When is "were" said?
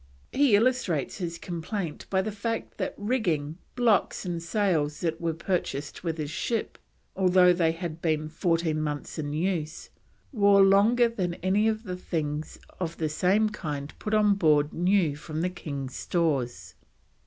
5.21-5.35